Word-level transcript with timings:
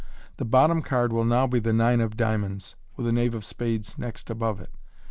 The 0.37 0.45
bottom 0.45 0.81
card 0.81 1.13
will 1.13 1.25
now 1.25 1.45
be 1.45 1.59
the 1.59 1.73
nine 1.73 2.01
of 2.01 2.17
diamonds, 2.17 2.75
with 2.97 3.05
a 3.05 3.11
knave 3.11 3.35
of 3.35 3.45
spades 3.45 3.99
next 3.99 4.31
above 4.31 4.59
it. 4.59 4.71